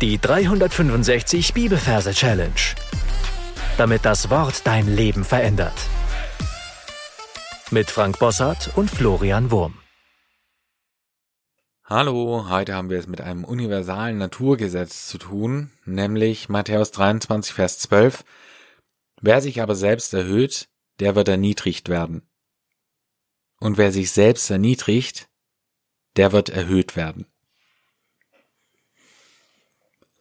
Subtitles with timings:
[0.00, 2.54] Die 365 Bibelverse Challenge.
[3.76, 5.74] Damit das Wort dein Leben verändert.
[7.70, 9.74] Mit Frank Bossart und Florian Wurm.
[11.84, 17.78] Hallo, heute haben wir es mit einem universalen Naturgesetz zu tun, nämlich Matthäus 23, Vers
[17.80, 18.24] 12.
[19.20, 22.22] Wer sich aber selbst erhöht, der wird erniedrigt werden.
[23.60, 25.28] Und wer sich selbst erniedrigt,
[26.16, 27.26] der wird erhöht werden.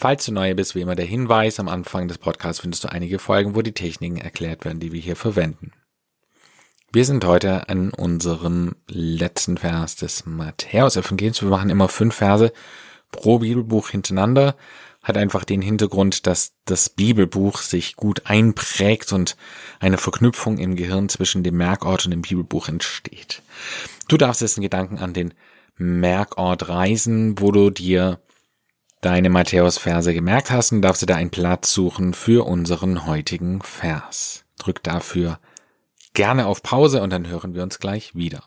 [0.00, 3.18] Falls du neu bist, wie immer der Hinweis, am Anfang des Podcasts findest du einige
[3.18, 5.72] Folgen, wo die Techniken erklärt werden, die wir hier verwenden.
[6.90, 11.42] Wir sind heute an unserem letzten Vers des Matthäus-Evangeliums.
[11.42, 12.50] Wir machen immer fünf Verse
[13.12, 14.56] pro Bibelbuch hintereinander.
[15.02, 19.36] Hat einfach den Hintergrund, dass das Bibelbuch sich gut einprägt und
[19.80, 23.42] eine Verknüpfung im Gehirn zwischen dem Merkort und dem Bibelbuch entsteht.
[24.08, 25.34] Du darfst jetzt einen Gedanken an den
[25.76, 28.18] Merkort reisen, wo du dir
[29.00, 34.44] deine Matthäus-Verse gemerkt hast und darfst du da einen Platz suchen für unseren heutigen Vers.
[34.58, 35.40] Drück dafür
[36.12, 38.44] gerne auf Pause und dann hören wir uns gleich wieder.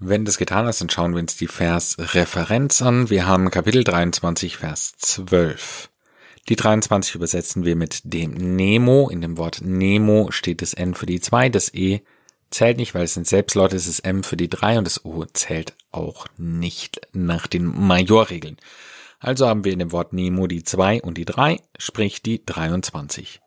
[0.00, 3.10] Wenn du das getan hast, dann schauen wir uns die Versreferenz an.
[3.10, 5.90] Wir haben Kapitel 23, Vers 12.
[6.48, 9.08] Die 23 übersetzen wir mit dem Nemo.
[9.08, 12.02] In dem Wort Nemo steht das N für die 2, das E
[12.50, 15.24] zählt nicht, weil es sind Selbstlaute, es ist M für die 3 und das O
[15.24, 18.56] zählt auch nicht nach den Majorregeln.
[19.20, 23.40] Also haben wir in dem Wort Nemo die 2 und die 3, sprich die 23.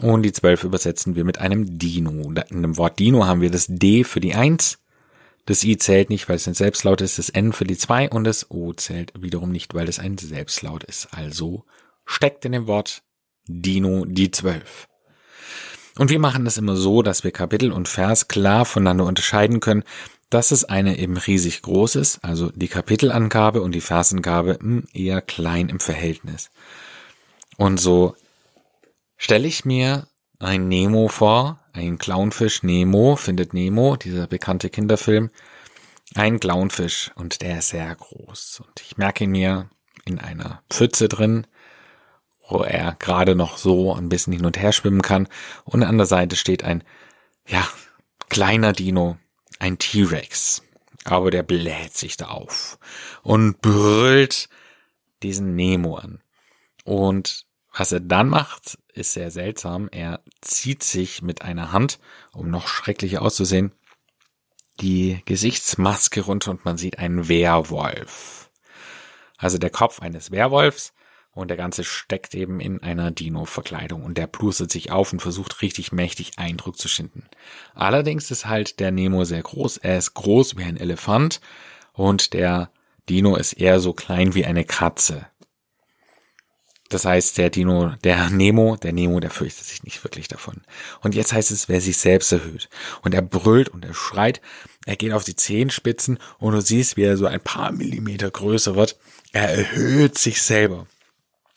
[0.00, 2.32] Und die 12 übersetzen wir mit einem Dino.
[2.48, 4.78] In dem Wort Dino haben wir das D für die 1,
[5.46, 8.24] das I zählt nicht, weil es ein Selbstlaut ist, das N für die 2 und
[8.24, 11.08] das O zählt wiederum nicht, weil es ein Selbstlaut ist.
[11.12, 11.64] Also
[12.04, 13.02] steckt in dem Wort
[13.46, 14.88] Dino die 12.
[15.98, 19.84] Und wir machen das immer so, dass wir Kapitel und Vers klar voneinander unterscheiden können,
[20.30, 25.22] dass es eine eben riesig groß ist, also die Kapitelangabe und die Versangabe hm, eher
[25.22, 26.50] klein im Verhältnis.
[27.56, 28.14] Und so
[29.16, 35.30] stelle ich mir ein Nemo vor, ein Clownfisch Nemo, findet Nemo, dieser bekannte Kinderfilm,
[36.14, 38.62] ein Clownfisch und der ist sehr groß.
[38.66, 39.70] Und ich merke ihn mir
[40.04, 41.46] in einer Pfütze drin,
[42.48, 45.28] wo er gerade noch so ein bisschen hin und her schwimmen kann.
[45.64, 46.84] Und an der Seite steht ein,
[47.46, 47.66] ja,
[48.28, 49.18] kleiner Dino,
[49.58, 50.62] ein T-Rex.
[51.04, 52.78] Aber der bläht sich da auf
[53.22, 54.48] und brüllt
[55.22, 56.20] diesen Nemo an.
[56.84, 59.88] Und was er dann macht, ist sehr seltsam.
[59.92, 61.98] Er zieht sich mit einer Hand,
[62.32, 63.72] um noch schrecklicher auszusehen,
[64.80, 68.50] die Gesichtsmaske runter und man sieht einen Werwolf.
[69.36, 70.92] Also der Kopf eines Werwolfs
[71.36, 75.60] und der Ganze steckt eben in einer Dino-Verkleidung und der plustert sich auf und versucht
[75.60, 77.28] richtig mächtig Eindruck zu schinden.
[77.74, 79.76] Allerdings ist halt der Nemo sehr groß.
[79.76, 81.42] Er ist groß wie ein Elefant
[81.92, 82.70] und der
[83.10, 85.26] Dino ist eher so klein wie eine Katze.
[86.88, 90.62] Das heißt, der Dino, der Nemo, der Nemo, der fürchtet sich nicht wirklich davon.
[91.02, 92.70] Und jetzt heißt es, wer sich selbst erhöht.
[93.02, 94.40] Und er brüllt und er schreit,
[94.86, 98.74] er geht auf die Zehenspitzen und du siehst, wie er so ein paar Millimeter größer
[98.74, 98.96] wird.
[99.32, 100.86] Er erhöht sich selber.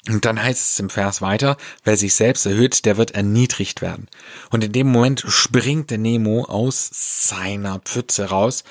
[0.08, 4.08] Und dann heißt es im Vers weiter, wer sich selbst erhöht, der wird erniedrigt werden.
[4.50, 8.64] Und in dem Moment springt der Nemo aus seiner Pfütze raus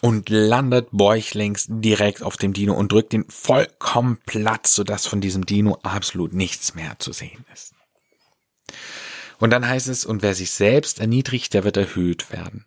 [0.00, 5.44] und landet bäuchlings direkt auf dem Dino und drückt ihn vollkommen platt, sodass von diesem
[5.44, 7.74] Dino absolut nichts mehr zu sehen ist.
[9.38, 12.64] Und dann heißt es, und wer sich selbst erniedrigt, der wird erhöht werden.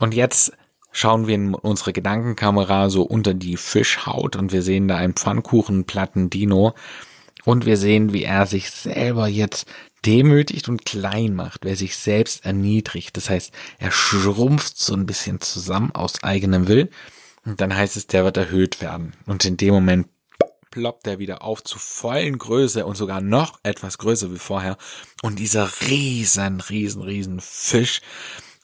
[0.00, 0.52] Und jetzt
[0.92, 6.30] schauen wir in unsere Gedankenkamera so unter die Fischhaut und wir sehen da einen Pfannkuchenplatten
[6.30, 6.74] Dino
[7.48, 9.66] und wir sehen, wie er sich selber jetzt
[10.04, 13.16] demütigt und klein macht, wer sich selbst erniedrigt.
[13.16, 16.90] Das heißt, er schrumpft so ein bisschen zusammen aus eigenem Will.
[17.46, 19.14] Und dann heißt es, der wird erhöht werden.
[19.24, 20.08] Und in dem Moment
[20.70, 24.76] ploppt er wieder auf zu vollen Größe und sogar noch etwas größer wie vorher.
[25.22, 28.02] Und dieser riesen, riesen, riesen Fisch,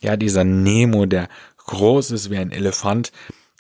[0.03, 3.13] ja, dieser Nemo, der groß ist wie ein Elefant,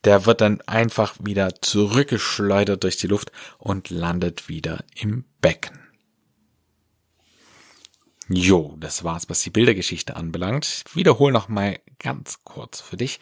[0.04, 5.80] der wird dann einfach wieder zurückgeschleudert durch die Luft und landet wieder im Becken.
[8.28, 10.84] Jo, das war's, was die Bildergeschichte anbelangt.
[10.86, 13.20] Ich wiederhole noch mal ganz kurz für dich.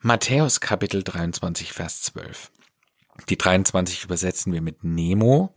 [0.00, 2.50] Matthäus Kapitel 23, Vers 12.
[3.28, 5.52] Die 23 übersetzen wir mit Nemo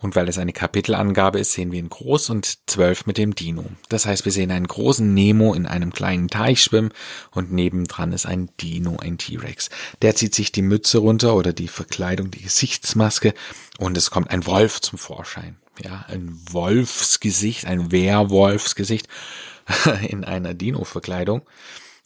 [0.00, 3.64] und weil es eine Kapitelangabe ist, sehen wir ihn groß und zwölf mit dem Dino.
[3.88, 6.92] Das heißt, wir sehen einen großen Nemo in einem kleinen Teich schwimmen
[7.32, 9.70] und nebendran ist ein Dino, ein T-Rex.
[10.00, 13.34] Der zieht sich die Mütze runter oder die Verkleidung, die Gesichtsmaske
[13.78, 15.56] und es kommt ein Wolf zum Vorschein.
[15.82, 19.08] Ja, ein Wolfsgesicht, ein Werwolfsgesicht
[20.08, 21.42] in einer Dino-Verkleidung.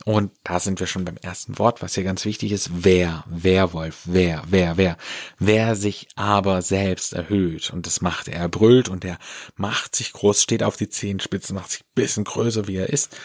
[0.04, 2.70] Und da sind wir schon beim ersten Wort, was hier ganz wichtig ist.
[2.72, 4.96] Wer, Werwolf, wer, wer, wer.
[5.38, 7.70] Wer sich aber selbst erhöht.
[7.72, 8.40] Und das macht er.
[8.40, 9.18] Er brüllt und er
[9.56, 13.16] macht sich groß, steht auf die Zehenspitzen, macht sich bisschen größer, wie er ist.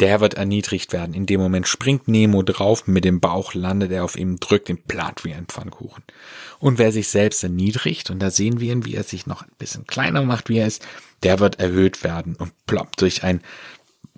[0.00, 1.12] Der wird erniedrigt werden.
[1.12, 4.82] In dem Moment springt Nemo drauf, mit dem Bauch landet er auf ihm, drückt ihn
[4.84, 6.04] platt wie ein Pfannkuchen.
[6.60, 9.50] Und wer sich selbst erniedrigt, und da sehen wir ihn, wie er sich noch ein
[9.58, 10.86] bisschen kleiner macht, wie er ist,
[11.24, 13.40] der wird erhöht werden und ploppt durch ein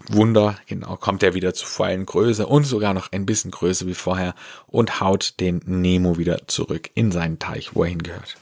[0.09, 3.95] Wunder, genau, kommt er wieder zu vollen Größe und sogar noch ein bisschen größer wie
[3.95, 4.35] vorher
[4.67, 8.37] und haut den Nemo wieder zurück in seinen Teich, wo er hingehört.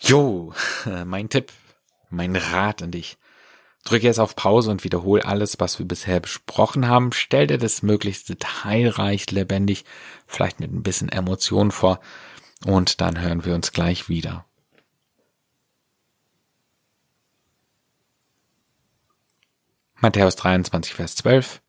[0.00, 0.54] Jo,
[1.04, 1.52] mein Tipp,
[2.10, 3.18] mein Rat an dich.
[3.84, 7.12] Drück jetzt auf Pause und wiederhol alles, was wir bisher besprochen haben.
[7.12, 9.84] Stell dir das möglichst detailreich, lebendig,
[10.26, 12.00] vielleicht mit ein bisschen Emotion vor
[12.64, 14.44] und dann hören wir uns gleich wieder.
[20.06, 21.60] Matthäus 23, Vers 12.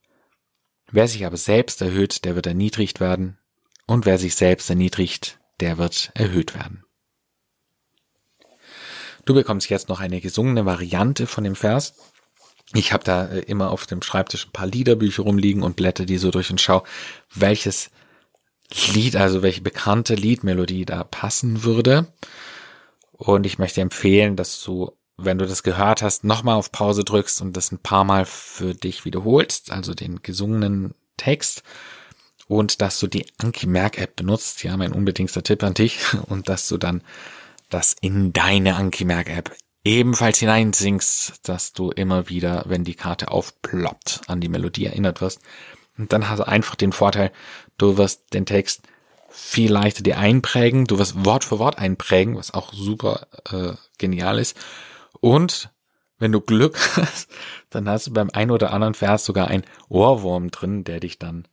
[0.91, 3.39] Wer sich aber selbst erhöht, der wird erniedrigt werden,
[3.87, 6.83] und wer sich selbst erniedrigt, der wird erhöht werden.
[9.25, 11.95] Du bekommst jetzt noch eine gesungene Variante von dem Vers.
[12.75, 16.19] Ich habe da äh, immer auf dem Schreibtisch ein paar Liederbücher rumliegen und blätter die
[16.19, 16.83] so durch und schau,
[17.33, 17.89] welches
[18.93, 22.13] Lied, also welche bekannte Liedmelodie da passen würde.
[23.13, 27.41] Und ich möchte empfehlen, dass du wenn du das gehört hast, nochmal auf Pause drückst
[27.41, 31.63] und das ein paar Mal für dich wiederholst, also den gesungenen Text
[32.47, 36.49] und dass du die Anki Merk App benutzt, ja, mein unbedingter Tipp an dich und
[36.49, 37.01] dass du dann
[37.69, 43.31] das in deine Anki Merk App ebenfalls hineinsingst, dass du immer wieder, wenn die Karte
[43.31, 45.39] aufploppt, an die Melodie erinnert wirst.
[45.97, 47.31] Und dann hast du einfach den Vorteil,
[47.77, 48.81] du wirst den Text
[49.29, 54.39] viel leichter dir einprägen, du wirst Wort für Wort einprägen, was auch super äh, genial
[54.39, 54.57] ist.
[55.19, 55.71] Und
[56.19, 57.29] wenn du Glück hast,
[57.69, 61.47] dann hast du beim ein oder anderen Vers sogar ein Ohrwurm drin, der dich dann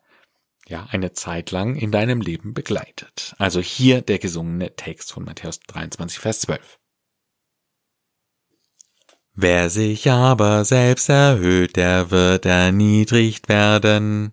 [0.66, 3.34] ja eine Zeit lang in deinem Leben begleitet.
[3.38, 6.78] Also hier der gesungene Text von Matthäus 23, Vers 12.
[9.36, 14.32] Wer sich aber selbst erhöht, der wird erniedrigt werden.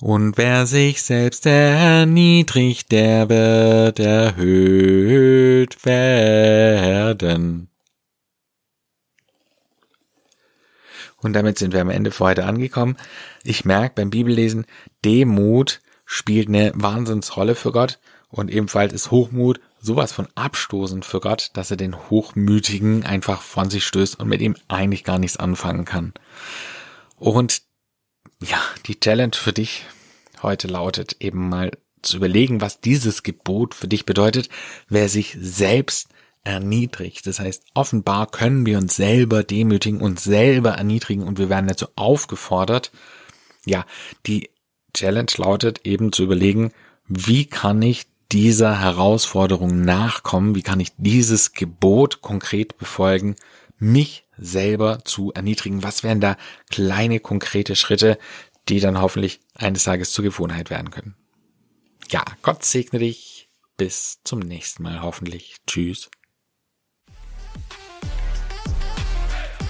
[0.00, 7.70] Und wer sich selbst erniedrigt, der wird erhöht werden.
[11.24, 12.98] Und damit sind wir am Ende für heute angekommen.
[13.44, 14.66] Ich merke beim Bibellesen,
[15.06, 17.98] Demut spielt eine Wahnsinnsrolle für Gott
[18.28, 23.70] und ebenfalls ist Hochmut sowas von abstoßend für Gott, dass er den Hochmütigen einfach von
[23.70, 26.12] sich stößt und mit ihm eigentlich gar nichts anfangen kann.
[27.16, 27.62] Und
[28.42, 29.86] ja, die Challenge für dich
[30.42, 31.70] heute lautet eben mal
[32.02, 34.50] zu überlegen, was dieses Gebot für dich bedeutet,
[34.90, 36.08] wer sich selbst
[36.44, 37.26] erniedrigt.
[37.26, 41.86] Das heißt, offenbar können wir uns selber demütigen, uns selber erniedrigen und wir werden dazu
[41.96, 42.92] aufgefordert,
[43.64, 43.86] ja,
[44.26, 44.50] die
[44.92, 46.72] Challenge lautet eben zu überlegen,
[47.06, 53.36] wie kann ich dieser Herausforderung nachkommen, wie kann ich dieses Gebot konkret befolgen,
[53.78, 55.82] mich selber zu erniedrigen.
[55.82, 56.36] Was wären da
[56.70, 58.18] kleine konkrete Schritte,
[58.68, 61.14] die dann hoffentlich eines Tages zur Gewohnheit werden können.
[62.08, 63.48] Ja, Gott segne dich.
[63.76, 65.56] Bis zum nächsten Mal hoffentlich.
[65.66, 66.08] Tschüss.